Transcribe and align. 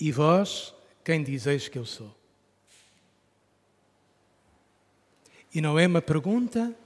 E 0.00 0.12
vós, 0.12 0.74
quem 1.04 1.22
dizeis 1.22 1.68
que 1.68 1.78
eu 1.78 1.84
sou? 1.84 2.14
E 5.52 5.60
não 5.60 5.78
é 5.78 5.86
uma 5.86 6.02
pergunta 6.02 6.76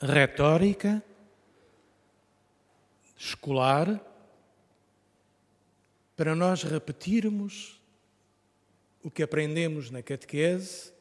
retórica, 0.00 1.02
escolar, 3.16 4.00
para 6.16 6.34
nós 6.34 6.62
repetirmos 6.62 7.80
o 9.02 9.10
que 9.10 9.22
aprendemos 9.22 9.90
na 9.90 10.02
catequese 10.02 10.92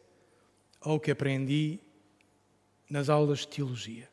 ou 0.81 0.95
o 0.95 0.99
que 0.99 1.11
aprendi 1.11 1.79
nas 2.89 3.09
aulas 3.09 3.39
de 3.39 3.47
teologia. 3.47 4.09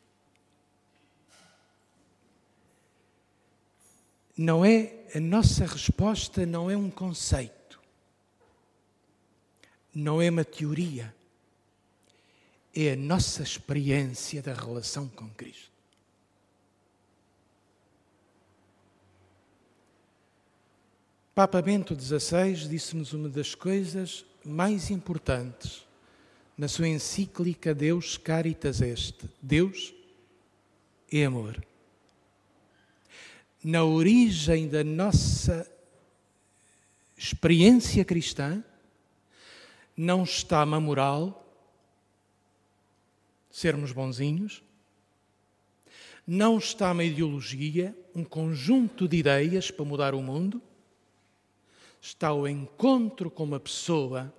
Não 4.37 4.65
é 4.65 5.05
a 5.15 5.21
nossa 5.21 5.65
resposta 5.65 6.45
não 6.45 6.69
é 6.69 6.77
um 6.77 6.91
conceito. 6.91 7.81
Não 9.95 10.21
é 10.21 10.29
uma 10.29 10.45
teoria. 10.45 11.15
É 12.75 12.93
a 12.93 12.97
nossa 12.97 13.45
experiência 13.45 14.43
da 14.43 14.53
relação 14.53 15.09
com 15.09 15.31
Cristo. 15.31 15.73
Papa 21.33 21.63
Bento 21.63 22.01
XVI 22.01 22.69
disse-nos 22.69 23.13
uma 23.13 23.29
das 23.29 23.55
coisas 23.55 24.25
mais 24.45 24.91
importantes 24.91 25.85
na 26.57 26.69
sua 26.69 26.89
encíclica 26.89 27.75
Deus 27.75 28.17
Caritas 28.17 28.81
Est. 28.81 29.25
Deus 29.41 29.95
é 31.11 31.25
amor. 31.25 31.61
Na 33.65 33.83
origem 33.83 34.69
da 34.69 34.85
nossa 34.85 35.67
experiência 37.17 38.05
cristã 38.05 38.63
não 39.97 40.23
está 40.23 40.63
uma 40.63 40.79
moral, 40.79 41.49
sermos 43.51 43.91
bonzinhos, 43.91 44.63
não 46.27 46.59
está 46.59 46.93
uma 46.93 47.05
ideologia, 47.05 47.97
um 48.15 48.23
conjunto 48.23 49.09
de 49.09 49.17
ideias 49.17 49.71
para 49.71 49.85
mudar 49.87 50.15
o 50.15 50.23
mundo, 50.23 50.61
está 52.03 52.35
o 52.35 52.47
encontro 52.47 53.31
com 53.31 53.45
uma 53.45 53.59
pessoa 53.59 54.31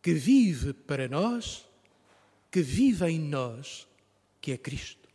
que 0.00 0.14
vive 0.14 0.72
para 0.72 1.08
nós, 1.08 1.66
que 2.48 2.62
vive 2.62 3.06
em 3.06 3.18
nós, 3.18 3.88
que 4.40 4.52
é 4.52 4.56
Cristo. 4.56 5.09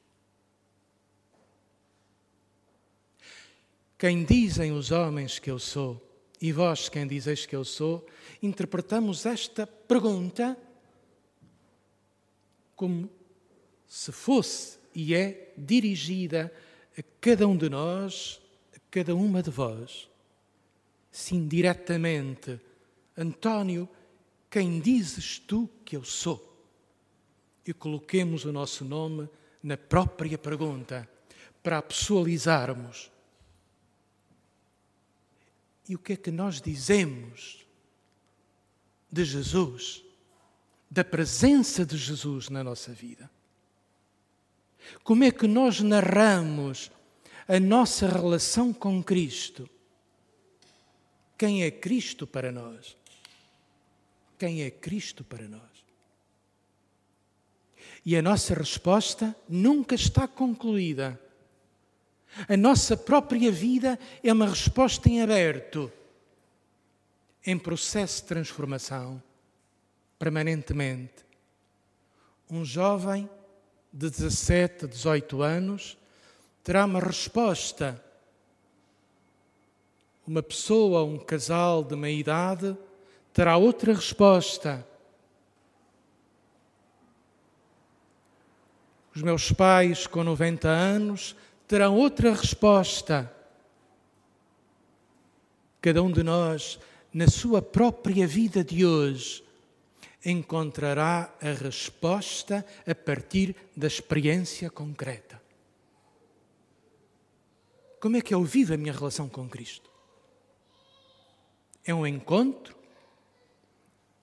Quem 4.05 4.23
dizem 4.23 4.71
os 4.71 4.91
homens 4.91 5.39
que 5.39 5.49
eu 5.49 5.57
sou, 5.57 5.99
e 6.39 6.51
vós 6.51 6.87
quem 6.87 7.07
dizeis 7.07 7.47
que 7.47 7.55
eu 7.55 7.65
sou, 7.65 8.05
interpretamos 8.39 9.25
esta 9.25 9.65
pergunta 9.65 10.55
como 12.75 13.09
se 13.87 14.11
fosse 14.11 14.77
e 14.93 15.15
é 15.15 15.51
dirigida 15.57 16.53
a 16.95 17.01
cada 17.19 17.47
um 17.47 17.57
de 17.57 17.67
nós, 17.67 18.39
a 18.75 18.79
cada 18.91 19.15
uma 19.15 19.41
de 19.41 19.49
vós. 19.49 20.07
Sim, 21.11 21.47
diretamente, 21.47 22.61
António, 23.17 23.89
quem 24.51 24.79
dizes 24.79 25.39
tu 25.39 25.67
que 25.83 25.97
eu 25.97 26.03
sou? 26.03 26.63
E 27.65 27.73
coloquemos 27.73 28.45
o 28.45 28.53
nosso 28.53 28.85
nome 28.85 29.27
na 29.63 29.75
própria 29.75 30.37
pergunta, 30.37 31.09
para 31.63 31.79
a 31.79 31.81
pessoalizarmos. 31.81 33.14
E 35.87 35.95
o 35.95 35.99
que 35.99 36.13
é 36.13 36.15
que 36.15 36.31
nós 36.31 36.61
dizemos 36.61 37.65
de 39.11 39.23
Jesus, 39.23 40.03
da 40.89 41.03
presença 41.03 41.85
de 41.85 41.97
Jesus 41.97 42.49
na 42.49 42.63
nossa 42.63 42.91
vida? 42.91 43.29
Como 45.03 45.23
é 45.23 45.31
que 45.31 45.47
nós 45.47 45.81
narramos 45.81 46.91
a 47.47 47.59
nossa 47.59 48.07
relação 48.07 48.73
com 48.73 49.03
Cristo? 49.03 49.69
Quem 51.37 51.63
é 51.63 51.71
Cristo 51.71 52.25
para 52.25 52.51
nós? 52.51 52.95
quem 54.37 54.63
é 54.63 54.69
Cristo 54.69 55.23
para 55.23 55.47
nós. 55.47 55.61
E 58.05 58.15
a 58.15 58.21
nossa 58.21 58.53
resposta 58.53 59.35
nunca 59.49 59.95
está 59.95 60.27
concluída. 60.27 61.19
A 62.49 62.57
nossa 62.57 62.97
própria 62.97 63.51
vida 63.51 63.97
é 64.21 64.31
uma 64.31 64.47
resposta 64.47 65.07
em 65.07 65.21
aberto, 65.21 65.91
em 67.45 67.57
processo 67.57 68.21
de 68.21 68.27
transformação, 68.27 69.21
permanentemente. 70.19 71.25
Um 72.49 72.65
jovem 72.65 73.29
de 73.91 74.09
17, 74.09 74.87
18 74.87 75.41
anos 75.41 75.97
terá 76.61 76.83
uma 76.83 76.99
resposta. 76.99 78.03
Uma 80.27 80.43
pessoa, 80.43 81.03
um 81.03 81.17
casal 81.17 81.83
de 81.83 81.95
meia 81.95 82.19
idade, 82.19 82.77
terá 83.31 83.55
outra 83.55 83.93
resposta. 83.93 84.85
Os 89.15 89.21
meus 89.21 89.51
pais, 89.53 90.05
com 90.07 90.23
90 90.25 90.67
anos, 90.67 91.35
terão 91.67 91.95
outra 91.95 92.33
resposta. 92.33 93.31
Cada 95.81 96.01
um 96.01 96.11
de 96.11 96.23
nós, 96.23 96.79
na 97.13 97.27
sua 97.27 97.61
própria 97.61 98.27
vida 98.27 98.63
de 98.63 98.85
hoje, 98.85 99.43
encontrará 100.25 101.33
a 101.41 101.51
resposta 101.51 102.65
a 102.87 102.95
partir 102.95 103.55
da 103.75 103.87
experiência 103.87 104.69
concreta. 104.69 105.41
Como 107.99 108.17
é 108.17 108.21
que 108.21 108.33
eu 108.33 108.43
vivo 108.43 108.73
a 108.73 108.77
minha 108.77 108.93
relação 108.93 109.29
com 109.29 109.47
Cristo? 109.47 109.89
É 111.83 111.93
um 111.93 112.05
encontro 112.05 112.75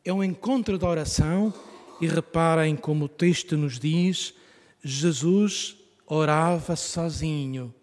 é 0.04 0.12
um 0.12 0.22
encontro 0.22 0.76
de 0.76 0.84
oração 0.84 1.54
e 2.00 2.08
reparem 2.08 2.74
como 2.74 3.04
o 3.04 3.08
texto 3.08 3.56
nos 3.56 3.78
diz: 3.78 4.34
Jesus 4.82 5.76
orava 6.14 6.76
sozinho. 6.76 7.74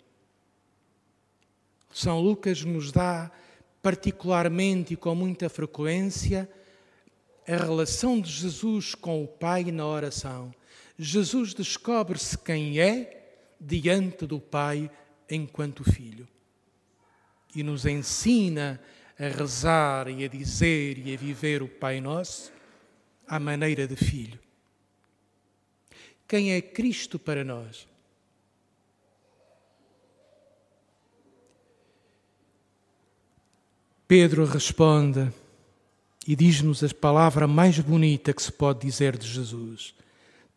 São 1.92 2.22
Lucas 2.22 2.64
nos 2.64 2.92
dá 2.92 3.32
particularmente 3.82 4.94
e 4.94 4.98
com 4.98 5.16
muita 5.16 5.50
frequência 5.50 6.48
a 7.48 7.56
relação 7.56 8.22
de 8.22 8.30
Jesus 8.32 8.94
com 8.94 9.24
o 9.24 9.28
Pai 9.28 9.72
na 9.72 9.88
oração. 9.88 10.54
Jesus 10.96 11.56
descobre-se 11.56 12.38
quem 12.38 12.80
é 12.80 13.40
diante 13.60 14.28
do 14.28 14.40
Pai 14.40 14.92
enquanto 15.28 15.84
filho 15.84 16.28
e 17.56 17.64
nos 17.64 17.88
ensina 17.88 18.80
a 19.18 19.28
rezar 19.28 20.08
e 20.08 20.24
a 20.24 20.28
dizer 20.28 21.00
e 21.00 21.16
a 21.16 21.18
viver 21.18 21.64
o 21.64 21.68
Pai 21.68 22.00
Nosso 22.00 22.52
à 23.28 23.40
maneira 23.40 23.88
de 23.88 23.96
filho. 23.96 24.40
Quem 26.28 26.54
é 26.54 26.62
Cristo 26.62 27.18
para 27.18 27.44
nós? 27.44 27.89
Pedro 34.10 34.44
responde 34.44 35.32
e 36.28 36.36
diz-nos 36.36 36.84
a 36.84 36.90
palavra 36.92 37.46
mais 37.46 37.78
bonita 37.78 38.34
que 38.34 38.42
se 38.42 38.52
pode 38.52 38.80
dizer 38.80 39.16
de 39.16 39.28
Jesus: 39.28 39.94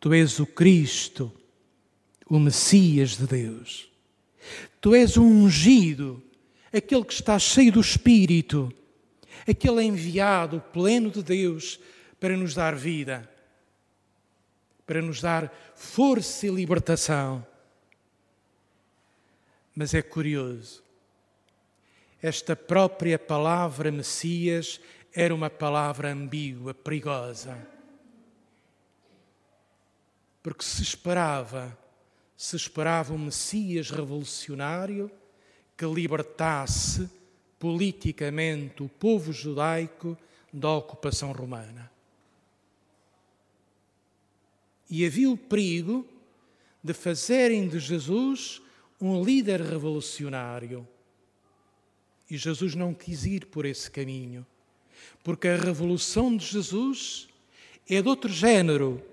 Tu 0.01 0.15
és 0.15 0.41
o 0.41 0.47
Cristo, 0.47 1.31
o 2.27 2.39
Messias 2.39 3.19
de 3.19 3.27
Deus. 3.27 3.91
Tu 4.81 4.95
és 4.95 5.19
o 5.19 5.23
ungido 5.23 6.23
aquele 6.73 7.05
que 7.05 7.13
está 7.13 7.39
cheio 7.39 7.73
do 7.73 7.81
Espírito, 7.83 8.73
aquele 9.47 9.83
enviado 9.83 10.59
pleno 10.73 11.11
de 11.11 11.23
Deus 11.23 11.79
para 12.19 12.35
nos 12.35 12.55
dar 12.55 12.75
vida, 12.75 13.31
para 14.87 15.03
nos 15.03 15.21
dar 15.21 15.53
força 15.77 16.47
e 16.47 16.51
libertação. 16.51 17.47
Mas 19.77 19.93
é 19.93 20.01
curioso, 20.01 20.83
esta 22.23 22.55
própria 22.55 23.19
palavra 23.19 23.91
Messias 23.91 24.81
era 25.13 25.35
uma 25.35 25.51
palavra 25.51 26.13
ambígua, 26.13 26.73
perigosa. 26.73 27.59
Porque 30.41 30.65
se 30.65 30.83
esperava, 30.83 31.77
se 32.37 32.55
esperava 32.55 33.13
um 33.13 33.19
Messias 33.19 33.91
revolucionário, 33.91 35.11
que 35.77 35.85
libertasse 35.85 37.11
politicamente 37.59 38.83
o 38.83 38.89
povo 38.89 39.33
judaico 39.33 40.17
da 40.53 40.71
ocupação 40.71 41.33
romana. 41.33 41.91
E 44.89 45.05
havia 45.05 45.31
o 45.31 45.37
perigo 45.37 46.07
de 46.85 46.93
fazerem 46.93 47.67
de 47.67 47.79
Jesus 47.81 48.63
um 49.01 49.25
líder 49.25 49.61
revolucionário. 49.61 50.87
E 52.33 52.39
Jesus 52.39 52.75
não 52.75 52.95
quis 52.95 53.27
ir 53.27 53.45
por 53.45 53.67
esse 53.67 53.91
caminho, 53.91 54.47
porque 55.23 55.49
a 55.49 55.55
revolução 55.55 56.35
de 56.35 56.47
Jesus 56.47 57.29
é 57.87 58.01
de 58.01 58.09
outro 58.09 58.33
género, 58.33 59.05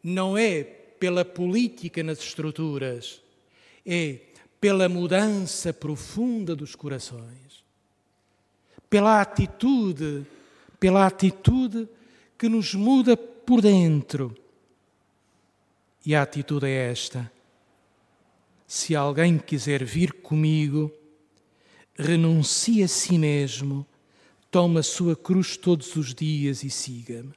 não 0.00 0.38
é 0.38 0.62
pela 0.62 1.24
política 1.24 2.00
nas 2.04 2.20
estruturas, 2.20 3.20
é 3.84 4.20
pela 4.60 4.88
mudança 4.88 5.72
profunda 5.72 6.54
dos 6.54 6.76
corações, 6.76 7.64
pela 8.88 9.20
atitude, 9.20 10.24
pela 10.78 11.08
atitude 11.08 11.88
que 12.38 12.48
nos 12.48 12.72
muda 12.72 13.16
por 13.16 13.60
dentro. 13.60 14.32
E 16.06 16.14
a 16.14 16.22
atitude 16.22 16.66
é 16.66 16.92
esta: 16.92 17.32
se 18.64 18.94
alguém 18.94 19.38
quiser 19.38 19.82
vir 19.82 20.12
comigo, 20.12 20.94
renuncie 21.96 22.82
a 22.82 22.88
si 22.88 23.18
mesmo, 23.18 23.86
tome 24.50 24.80
a 24.80 24.82
sua 24.82 25.14
cruz 25.14 25.56
todos 25.56 25.94
os 25.96 26.14
dias 26.14 26.64
e 26.64 26.70
siga-me. 26.70 27.32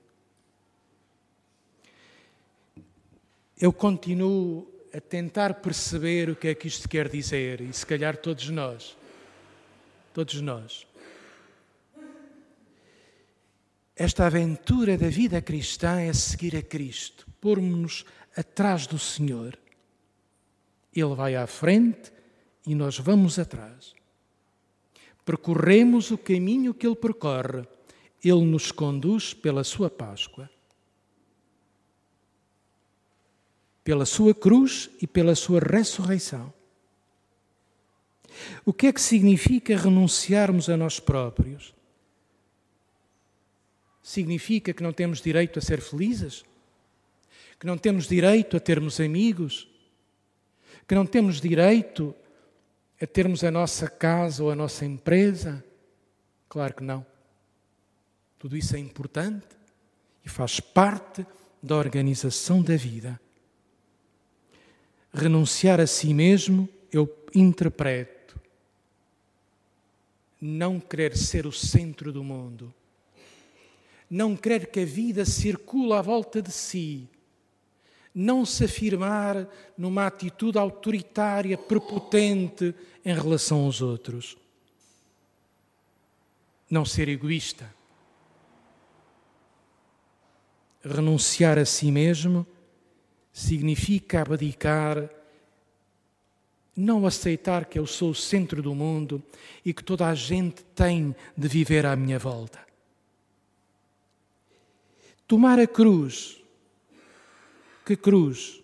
Eu 3.58 3.72
continuo 3.72 4.68
a 4.94 5.00
tentar 5.00 5.56
perceber 5.56 6.30
o 6.30 6.36
que 6.36 6.50
é 6.50 6.56
que 6.56 6.68
isto 6.68 6.88
quer 6.88 7.10
dizer, 7.10 7.62
e 7.62 7.74
se 7.74 7.86
calhar 7.86 8.18
todos 8.18 8.50
nós, 8.50 8.96
todos 10.14 10.40
nós. 10.42 10.86
Esta 13.96 14.26
aventura 14.26 14.98
da 14.98 15.08
vida 15.08 15.42
cristã 15.42 16.00
é 16.00 16.12
seguir 16.14 16.56
a 16.56 16.62
Cristo, 16.62 17.28
pormos-nos 17.40 18.06
atrás 18.36 18.88
do 18.88 18.98
Senhor. 18.98 19.58
Ele 20.96 21.16
vai 21.16 21.36
à 21.36 21.46
frente 21.46 22.12
e 22.66 22.74
nós 22.74 22.98
vamos 22.98 23.38
atrás. 23.38 23.94
Percorremos 25.26 26.12
o 26.12 26.18
caminho 26.18 26.74
que 26.74 26.86
Ele 26.86 26.96
percorre, 26.96 27.66
Ele 28.24 28.44
nos 28.46 28.72
conduz 28.72 29.34
pela 29.34 29.64
Sua 29.64 29.90
Páscoa. 29.90 30.50
Pela 33.84 34.06
Sua 34.06 34.34
cruz 34.34 34.90
e 35.02 35.08
pela 35.08 35.36
Sua 35.36 35.60
ressurreição. 35.60 36.54
O 38.66 38.74
que 38.74 38.88
é 38.88 38.94
que 38.94 39.02
significa 39.02 39.78
renunciarmos 39.78 40.70
a 40.70 40.76
nós 40.76 41.00
próprios? 41.00 41.74
Significa 44.02 44.74
que 44.74 44.84
não 44.84 44.92
temos 44.92 45.22
direito 45.22 45.60
a 45.60 45.62
ser 45.62 45.80
felizes? 45.80 46.44
Que 47.60 47.66
não 47.66 47.78
temos 47.78 48.08
direito 48.08 48.58
a 48.58 48.60
termos 48.60 49.00
amigos? 49.00 49.68
Que 50.88 50.96
não 50.96 51.06
temos 51.06 51.40
direito 51.40 52.14
a 53.02 53.08
termos 53.08 53.44
a 53.44 53.52
nossa 53.52 53.90
casa 53.90 54.44
ou 54.44 54.52
a 54.52 54.56
nossa 54.56 54.86
empresa? 54.86 55.64
Claro 56.48 56.76
que 56.76 56.84
não. 56.84 57.06
Tudo 58.38 58.58
isso 58.58 58.76
é 58.76 58.80
importante 58.80 59.48
e 60.26 60.30
faz 60.30 60.60
parte 60.60 61.26
da 61.62 61.76
organização 61.76 62.62
da 62.62 62.76
vida. 62.76 63.20
Renunciar 65.14 65.80
a 65.80 65.88
si 65.88 66.14
mesmo, 66.14 66.68
eu 66.92 67.08
interpreto, 67.34 68.40
não 70.40 70.80
querer 70.80 71.16
ser 71.16 71.46
o 71.48 71.52
centro 71.52 72.12
do 72.12 72.24
mundo, 72.24 72.74
não 74.10 74.36
querer 74.36 74.68
que 74.68 74.82
a 74.82 74.86
vida 74.86 75.24
circule 75.26 75.94
à 75.94 76.02
volta 76.02 76.42
de 76.42 76.52
si, 76.52 77.08
não 78.14 78.46
se 78.46 78.66
afirmar 78.66 79.48
numa 79.78 80.06
atitude 80.06 80.58
autoritária, 80.58 81.58
prepotente 81.58 82.76
em 83.04 83.14
relação 83.14 83.66
aos 83.66 83.82
outros. 83.82 84.38
Não 86.70 86.86
ser 86.86 87.10
egoísta. 87.10 87.74
Renunciar 90.84 91.58
a 91.58 91.66
si 91.66 91.92
mesmo 91.92 92.46
significa 93.32 94.22
abdicar, 94.22 95.10
não 96.76 97.06
aceitar 97.06 97.66
que 97.66 97.80
eu 97.80 97.88
sou 97.88 98.12
o 98.12 98.16
centro 98.16 98.62
do 98.62 98.76
mundo 98.76 99.24
e 99.66 99.74
que 99.74 99.84
toda 99.84 100.08
a 100.08 100.14
gente 100.14 100.64
tem 100.76 101.16
de 101.36 101.48
viver 101.48 101.86
à 101.86 101.96
minha 101.96 102.20
volta. 102.20 102.60
Tomar 105.26 105.58
a 105.58 105.66
cruz 105.66 106.43
que 107.86 107.96
cruz 107.96 108.62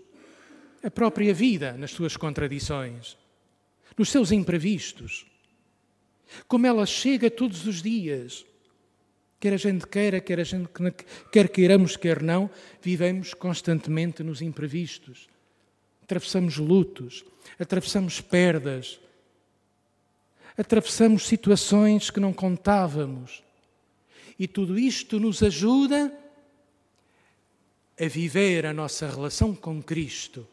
a 0.83 0.89
própria 0.89 1.33
vida 1.33 1.73
nas 1.73 1.91
suas 1.91 2.15
contradições, 2.15 3.17
nos 3.97 4.09
seus 4.09 4.31
imprevistos, 4.31 5.25
como 6.47 6.65
ela 6.65 6.85
chega 6.85 7.29
todos 7.29 7.65
os 7.65 7.81
dias. 7.81 8.45
Quer 9.39 9.53
a 9.53 9.57
gente 9.57 9.87
queira, 9.87 10.19
quer 10.19 10.39
a 10.39 10.43
gente 10.43 10.69
quer 11.31 11.47
queiramos, 11.49 11.95
quer 11.95 12.21
não, 12.21 12.49
vivemos 12.81 13.33
constantemente 13.33 14.21
nos 14.21 14.41
imprevistos. 14.41 15.27
Atravessamos 16.03 16.57
lutos, 16.57 17.23
atravessamos 17.57 18.19
perdas, 18.19 18.99
atravessamos 20.57 21.25
situações 21.25 22.09
que 22.09 22.19
não 22.19 22.33
contávamos. 22.33 23.43
E 24.37 24.47
tudo 24.47 24.77
isto 24.77 25.19
nos 25.19 25.41
ajuda 25.41 26.13
a 27.99 28.07
viver 28.07 28.65
a 28.65 28.73
nossa 28.73 29.09
relação 29.09 29.53
com 29.53 29.81
Cristo. 29.81 30.47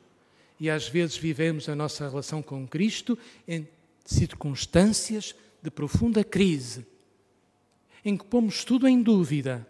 E 0.58 0.69
às 0.69 0.88
vezes 0.88 1.16
vivemos 1.16 1.69
a 1.69 1.75
nossa 1.75 2.08
relação 2.08 2.43
com 2.43 2.66
Cristo 2.66 3.19
em 3.46 3.69
circunstâncias 4.04 5.34
de 5.62 5.70
profunda 5.70 6.25
crise, 6.25 6.87
em 8.04 8.16
que 8.16 8.25
pomos 8.25 8.64
tudo 8.64 8.87
em 8.87 9.02
dúvida, 9.02 9.66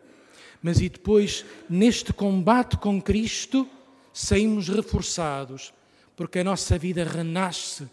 mas 0.62 0.80
e 0.80 0.88
depois, 0.88 1.44
neste 1.68 2.12
combate 2.12 2.76
com 2.76 3.00
Cristo, 3.00 3.68
saímos 4.12 4.68
reforçados, 4.68 5.72
porque 6.16 6.38
a 6.38 6.44
nossa 6.44 6.78
vida 6.78 7.04
renasce, 7.04 7.88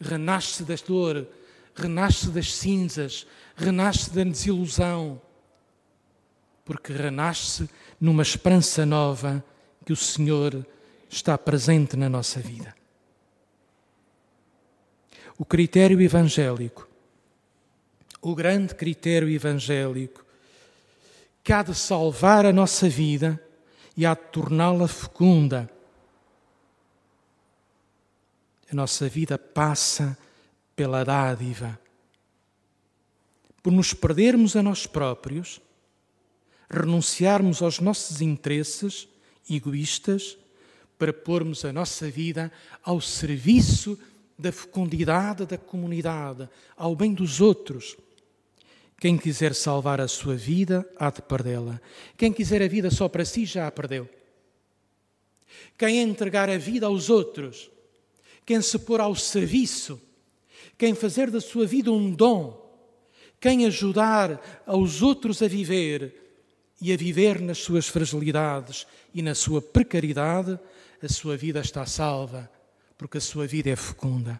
renasce 0.00 0.62
da 0.64 0.74
dor, 0.86 1.26
renasce 1.74 2.28
das 2.30 2.54
cinzas, 2.54 3.26
renasce 3.56 4.10
da 4.10 4.22
desilusão, 4.22 5.20
porque 6.64 6.92
renasce 6.92 7.68
numa 8.00 8.22
esperança 8.22 8.86
nova 8.86 9.44
que 9.84 9.92
o 9.92 9.96
Senhor 9.96 10.66
está 11.08 11.36
presente 11.36 11.96
na 11.96 12.08
nossa 12.08 12.40
vida. 12.40 12.74
O 15.36 15.44
critério 15.44 16.00
evangélico, 16.00 16.88
o 18.22 18.34
grande 18.34 18.74
critério 18.74 19.28
evangélico, 19.28 20.24
que 21.42 21.52
há 21.52 21.62
de 21.62 21.74
salvar 21.74 22.46
a 22.46 22.52
nossa 22.52 22.88
vida 22.88 23.40
e 23.96 24.06
há 24.06 24.14
de 24.14 24.22
torná-la 24.22 24.88
fecunda. 24.88 25.70
A 28.70 28.74
nossa 28.74 29.08
vida 29.08 29.36
passa 29.36 30.16
pela 30.74 31.04
dádiva. 31.04 31.78
Por 33.62 33.72
nos 33.72 33.92
perdermos 33.92 34.56
a 34.56 34.62
nós 34.62 34.86
próprios, 34.86 35.60
renunciarmos 36.70 37.62
aos 37.62 37.80
nossos 37.80 38.20
interesses 38.20 39.08
egoístas 39.48 40.36
para 40.98 41.12
pormos 41.12 41.64
a 41.64 41.72
nossa 41.72 42.08
vida 42.10 42.50
ao 42.82 43.00
serviço 43.00 43.98
da 44.38 44.50
fecundidade 44.50 45.46
da 45.46 45.58
comunidade, 45.58 46.48
ao 46.76 46.94
bem 46.96 47.12
dos 47.12 47.40
outros. 47.40 47.96
Quem 48.98 49.16
quiser 49.18 49.54
salvar 49.54 50.00
a 50.00 50.08
sua 50.08 50.34
vida, 50.34 50.88
há 50.96 51.10
de 51.10 51.22
perdê-la. 51.22 51.80
Quem 52.16 52.32
quiser 52.32 52.62
a 52.62 52.68
vida 52.68 52.90
só 52.90 53.08
para 53.08 53.24
si, 53.24 53.44
já 53.44 53.66
a 53.66 53.70
perdeu. 53.70 54.08
Quem 55.76 56.00
entregar 56.00 56.48
a 56.48 56.56
vida 56.56 56.86
aos 56.86 57.10
outros, 57.10 57.70
quem 58.46 58.60
se 58.60 58.78
pôr 58.78 59.00
ao 59.00 59.14
serviço, 59.14 60.00
quem 60.78 60.94
fazer 60.94 61.30
da 61.30 61.40
sua 61.40 61.66
vida 61.66 61.92
um 61.92 62.10
dom, 62.10 62.60
quem 63.40 63.66
ajudar 63.66 64.62
aos 64.66 65.02
outros 65.02 65.42
a 65.42 65.48
viver, 65.48 66.23
e 66.84 66.92
a 66.92 66.98
viver 66.98 67.40
nas 67.40 67.60
suas 67.60 67.88
fragilidades 67.88 68.86
e 69.14 69.22
na 69.22 69.34
sua 69.34 69.62
precariedade, 69.62 70.60
a 71.02 71.08
sua 71.08 71.34
vida 71.34 71.60
está 71.60 71.86
salva, 71.86 72.50
porque 72.98 73.16
a 73.16 73.22
sua 73.22 73.46
vida 73.46 73.70
é 73.70 73.76
fecunda. 73.76 74.38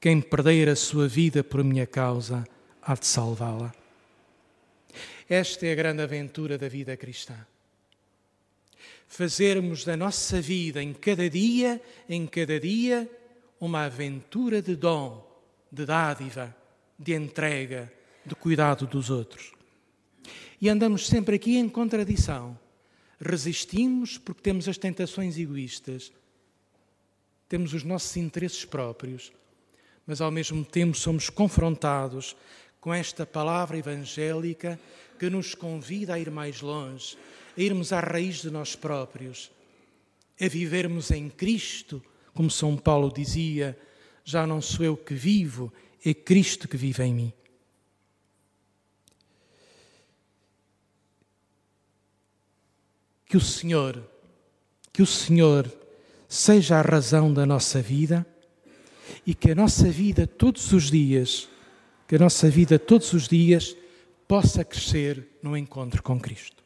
Quem 0.00 0.22
perder 0.22 0.70
a 0.70 0.74
sua 0.74 1.06
vida 1.06 1.44
por 1.44 1.62
minha 1.62 1.86
causa, 1.86 2.42
há 2.80 2.94
de 2.94 3.04
salvá-la. 3.04 3.70
Esta 5.28 5.66
é 5.66 5.72
a 5.72 5.74
grande 5.74 6.00
aventura 6.00 6.56
da 6.56 6.70
vida 6.70 6.96
cristã. 6.96 7.36
Fazermos 9.06 9.84
da 9.84 9.98
nossa 9.98 10.40
vida, 10.40 10.82
em 10.82 10.94
cada 10.94 11.28
dia, 11.28 11.82
em 12.08 12.26
cada 12.26 12.58
dia, 12.58 13.06
uma 13.60 13.84
aventura 13.84 14.62
de 14.62 14.74
dom, 14.74 15.22
de 15.70 15.84
dádiva, 15.84 16.56
de 16.98 17.12
entrega, 17.12 17.92
de 18.24 18.34
cuidado 18.34 18.86
dos 18.86 19.10
outros. 19.10 19.59
E 20.60 20.68
andamos 20.68 21.06
sempre 21.06 21.36
aqui 21.36 21.56
em 21.56 21.68
contradição. 21.68 22.58
Resistimos 23.20 24.18
porque 24.18 24.42
temos 24.42 24.68
as 24.68 24.78
tentações 24.78 25.38
egoístas, 25.38 26.12
temos 27.48 27.74
os 27.74 27.84
nossos 27.84 28.16
interesses 28.16 28.64
próprios, 28.64 29.32
mas 30.06 30.20
ao 30.20 30.30
mesmo 30.30 30.64
tempo 30.64 30.96
somos 30.96 31.28
confrontados 31.28 32.34
com 32.80 32.94
esta 32.94 33.26
palavra 33.26 33.76
evangélica 33.76 34.80
que 35.18 35.28
nos 35.28 35.54
convida 35.54 36.14
a 36.14 36.18
ir 36.18 36.30
mais 36.30 36.62
longe, 36.62 37.18
a 37.56 37.60
irmos 37.60 37.92
à 37.92 38.00
raiz 38.00 38.40
de 38.40 38.50
nós 38.50 38.74
próprios, 38.74 39.50
a 40.40 40.48
vivermos 40.48 41.10
em 41.10 41.28
Cristo, 41.28 42.02
como 42.32 42.50
São 42.50 42.76
Paulo 42.76 43.12
dizia: 43.12 43.78
já 44.24 44.46
não 44.46 44.62
sou 44.62 44.86
eu 44.86 44.96
que 44.96 45.12
vivo, 45.12 45.70
é 46.04 46.14
Cristo 46.14 46.66
que 46.66 46.76
vive 46.76 47.02
em 47.02 47.14
mim. 47.14 47.32
Que 53.30 53.36
o 53.36 53.40
Senhor, 53.40 54.02
que 54.92 55.00
o 55.00 55.06
Senhor 55.06 55.70
seja 56.28 56.78
a 56.78 56.82
razão 56.82 57.32
da 57.32 57.46
nossa 57.46 57.80
vida 57.80 58.26
e 59.24 59.36
que 59.36 59.52
a 59.52 59.54
nossa 59.54 59.88
vida 59.88 60.26
todos 60.26 60.72
os 60.72 60.90
dias, 60.90 61.48
que 62.08 62.16
a 62.16 62.18
nossa 62.18 62.50
vida 62.50 62.76
todos 62.76 63.12
os 63.12 63.28
dias 63.28 63.76
possa 64.26 64.64
crescer 64.64 65.38
no 65.44 65.56
encontro 65.56 66.02
com 66.02 66.18
Cristo. 66.18 66.64